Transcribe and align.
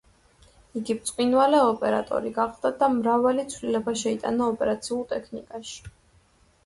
იგი 0.79 0.93
ბრწყინვალე 1.01 1.59
ოპერატორი 1.73 2.33
გახლდათ 2.37 2.79
და 2.85 2.89
მრავალი 2.95 3.47
ცვლილება 3.55 3.95
შეიტანა 4.05 4.49
ოპერაციულ 4.55 5.05
ტექნიკაში. 5.13 5.81